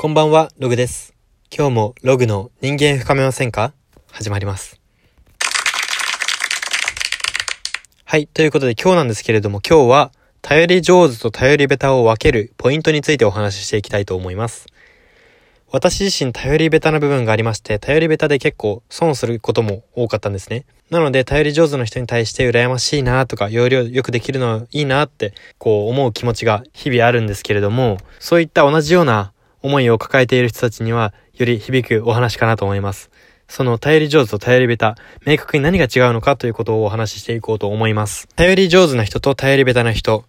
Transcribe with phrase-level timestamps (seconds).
[0.00, 1.12] こんばんは、ログです。
[1.50, 3.72] 今日もログの人間深めませんか？
[4.12, 4.80] 始まります。
[8.04, 14.66] はい、ということで今日なんですけれども今日は頼り上手と頼りベタを分けるポイントについてお話ししていきたいと思います。
[15.72, 20.64] 私自身頼りベタな部分がありまして、頼りベタで結構損することも多かったんですね。
[20.90, 29.32] なので、頼り上手な人に対して羨ましいなとか、要領よくできるのいいなって、こう思う気持ちが日々あるんですけれども、そういった同じような
[29.62, 33.10] 思いを抱えている人たちには、より響くお話かなと思います。
[33.48, 38.28] その頼り上手と頼りベタ、明確に何が違うのかということをお話ししていこうと思います。
[38.36, 40.24] 頼り上手な人と頼りベタな人、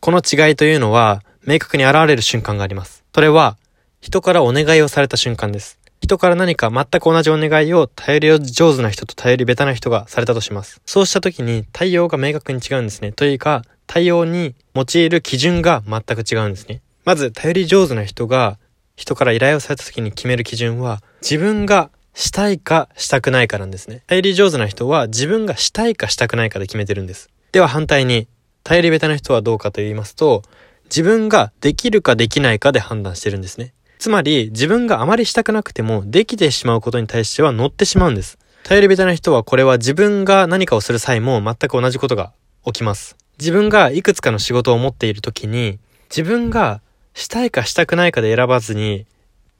[0.00, 3.04] この違いというのは、明確に現れる瞬間があります。
[3.14, 3.56] それは、
[4.00, 5.78] 人からお願いをされた瞬間です。
[6.00, 10.80] 人から何か全く同じお願いを頼り上手な人と頼りベタな人がされたとします。
[10.84, 13.12] そうした時に対応が明確に違うんですね。
[13.12, 16.80] というか、対応に用いる基準が全く違うんですね。
[17.04, 18.58] まず、頼り上手な人が
[18.96, 24.02] 人から依頼をされた時に決める基準は、自分がしたいかしたくないかなんですね。
[24.06, 27.30] 頼り上手な人は自分がしたいかしたくないかで決めてるんです。
[27.52, 28.28] では反対に、
[28.64, 30.42] 頼りベタな人はどうかと言いますと、
[30.84, 33.72] 自分ができるかできないかで判断してるんですね。
[33.98, 38.38] つまり、自分があまりしたくなくても、できてしまうことに対しては乗ってしまうんです。
[38.64, 42.32] 頼りベタな人は、これは自分が何かをする際も全く同じことが
[42.66, 43.16] 起きます。
[43.38, 45.78] 自分がいくつかの仕事を持っている時に、
[46.10, 46.81] 自分が
[47.14, 49.06] したいかしたくないかで選ばずに、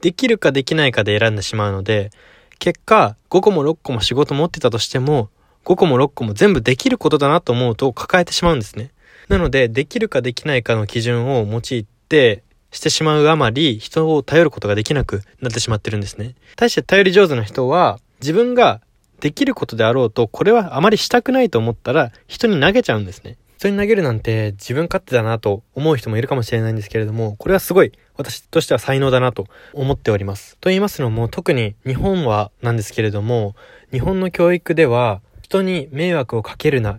[0.01, 2.11] できるかできないかで選んでしまうので、
[2.59, 5.31] 結果、5個も6個も仕事持ってたとしても、
[5.65, 8.91] 5個も6個も全部できることだなと思うと抱えてしまうんですね。
[9.29, 16.35] なので、できるかできないかの基準を用いて、してしまうあまり、人を頼ることができなくなってしまってるんですね。
[16.57, 18.81] 対して頼り上手な人は、自分が
[19.21, 23.37] できることであろうと、これはあまりしたくないと思ったら、人に投げちゃうんですね。
[23.63, 30.57] 人に投げるなんて自分勝手だなと思う人もいるかもしれないんですけれども、これはすごい私としては才能だなと思っております。
[30.59, 33.55] と言いますのも、特に日本はなんですけれども、
[33.93, 36.99] 日本の教育では、人に迷惑をかけるな、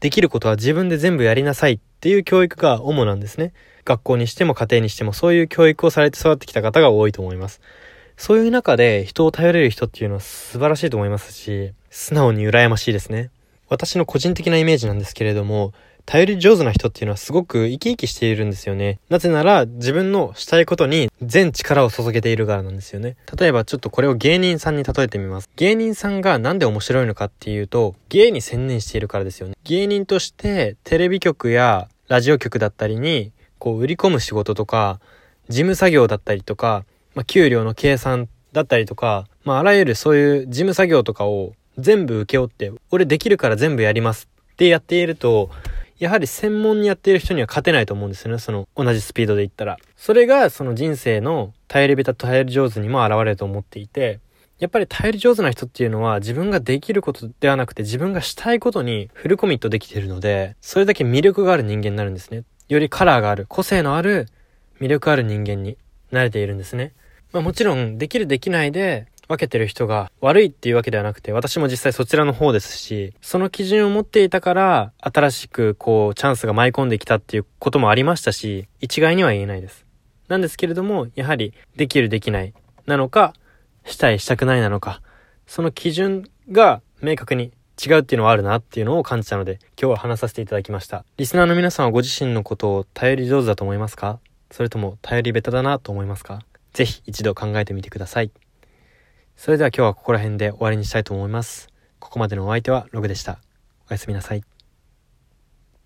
[0.00, 3.54] できることは自分で全部やりなさいっていう教育が主なんですね。
[3.86, 7.62] 学校にしても家庭にしてもそういう教育をされて育ってきた方が多いと思います。
[8.18, 13.30] そういう中で人を頼れる人っていうのは素晴らしいと思いますし、素直に羨ましいですね。
[13.68, 15.72] 私の個人的なイメージなんですけれども、
[16.06, 18.98] 頼り上手な人っていうのはすごく生き生きしているんですよね。
[19.10, 23.16] なぜなら自分のしたいことに全力を注げているからなんですよね。
[23.38, 25.50] 例えばちょっとこれを芸人さんに例えてみます。
[25.56, 29.54] 芸人さんがなんで面白いのかっていうと、芸に専念しているからですよね。
[29.64, 35.00] 芸人としてテレビ局やラジオ局だったりにこう売り込む仕事とか、
[35.50, 45.50] 事務作業だったりとか、まあ、給料の計算だったりとか、まあ、あらゆるそういう事務作業とかを全部請け負って、俺できるから全部やりますってやっていると、
[45.98, 48.38] やはり専門にやっている人には勝てないと思うんですよね。
[48.38, 49.78] その同じスピードで言ったら。
[49.96, 54.20] それがその人生の頼りベタと頼り上手にも現れると思っていて、
[54.58, 62.42] やっぱり頼り上手な人っていうのは自分ができることではなくて自分がしたいことにフルコミットできているので、それだけ魅力がある人間になるんですね。
[62.68, 64.26] よりカラーがある、個性のある、
[64.80, 65.78] 魅力ある人間に
[66.10, 66.92] なれているんですね。
[67.32, 79.84] まあもちろん、できるできないで分けてる人が悪いっていうわけではなくて、私も実際そちらの方ですし、その基準を持っていたから、新しくこう、チャンスが舞い込んできたっていうこともありましたし、一概には言えないです。
[80.28, 82.54] なんですけれども、やはり、できるできない
[82.86, 83.34] なのか、
[83.84, 85.02] したいしたくないなのか、
[85.46, 87.52] その基準が明確に
[87.82, 91.04] 違うっていうのはあるなっていうのを感じたので、今日は話させていただきました。
[91.16, 94.18] リスナーの皆さんはご自身のことを頼り上手だと思いますか？
[94.50, 96.40] それとも頼りベタだなと思いますか？
[96.72, 98.30] ぜひ一度考えてみてください。
[99.38, 101.68] それでは今日はここら辺で終わりにしたいと思います。
[102.00, 103.38] ここまでのお相手はログでした。
[103.88, 104.42] おやすみなさい。